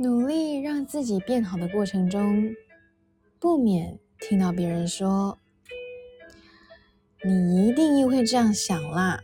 [0.00, 2.56] 努力让自己变好的过程中，
[3.38, 5.38] 不免听到别人说
[7.22, 9.22] ：“你一定又会这样想啦，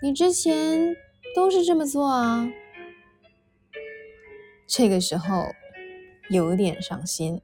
[0.00, 0.96] 你之前
[1.36, 2.50] 都是这么做啊。”
[4.66, 5.48] 这个时候
[6.30, 7.42] 有点伤心。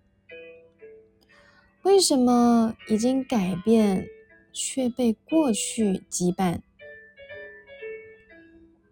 [1.83, 4.09] 为什么已经改变，
[4.51, 6.61] 却被过去羁绊？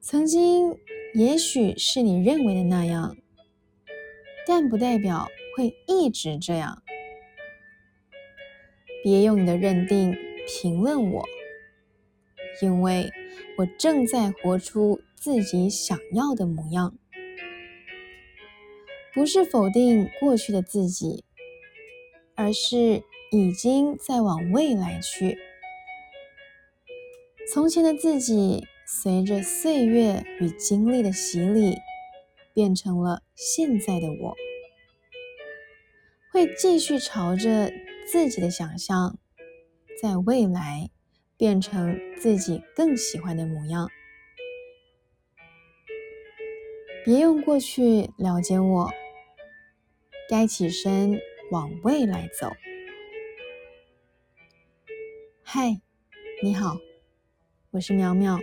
[0.03, 0.79] 曾经
[1.14, 3.17] 也许是你认为的那样，
[4.46, 6.82] 但不代表会一直这样。
[9.03, 11.25] 别用你的认定评论我，
[12.62, 13.11] 因为
[13.57, 16.96] 我正在活出自己想要的模样。
[19.14, 21.25] 不是否定过去的自己。
[22.40, 25.36] 而是已经在往未来去。
[27.53, 31.76] 从前的自己，随着岁月与经历的洗礼，
[32.55, 34.34] 变成了现在的我。
[36.33, 37.70] 会继续朝着
[38.11, 39.19] 自己的想象，
[40.00, 40.89] 在未来
[41.36, 43.91] 变成自己更喜欢的模样。
[47.05, 48.91] 别用过去了解我，
[50.30, 51.20] 该起身。
[51.50, 52.50] 往未来走。
[55.42, 55.80] 嗨，
[56.42, 56.77] 你好，
[57.70, 58.39] 我是苗苗，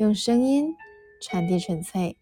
[0.00, 0.74] 用声音
[1.20, 2.16] 传递纯粹。